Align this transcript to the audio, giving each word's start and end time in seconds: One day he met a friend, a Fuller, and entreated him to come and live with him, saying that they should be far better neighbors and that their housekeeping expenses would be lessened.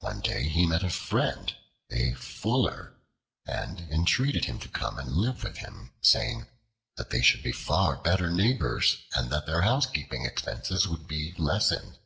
One 0.00 0.20
day 0.20 0.46
he 0.46 0.66
met 0.66 0.82
a 0.84 0.90
friend, 0.90 1.56
a 1.90 2.12
Fuller, 2.12 2.98
and 3.46 3.80
entreated 3.90 4.44
him 4.44 4.58
to 4.58 4.68
come 4.68 4.98
and 4.98 5.12
live 5.16 5.42
with 5.42 5.56
him, 5.56 5.94
saying 6.02 6.46
that 6.98 7.08
they 7.08 7.22
should 7.22 7.42
be 7.42 7.52
far 7.52 7.96
better 7.96 8.30
neighbors 8.30 9.06
and 9.14 9.30
that 9.32 9.46
their 9.46 9.62
housekeeping 9.62 10.26
expenses 10.26 10.86
would 10.86 11.08
be 11.08 11.32
lessened. 11.38 11.96